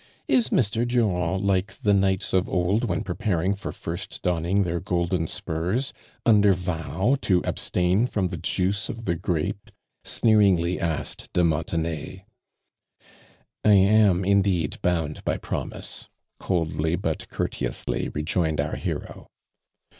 [0.41, 0.83] »'Is Mr.
[0.83, 5.93] Dumnd like the knights of old when preparing for first donning their golden spurs,
[6.25, 9.69] under vow to abstain from the juice of the grape?"
[10.03, 12.25] sneeringly asked «le Montenay.
[13.03, 13.09] •*
[13.63, 16.09] I am indeed bound by promise,"
[16.39, 19.29] coldly Wut courteously rejoined our hero.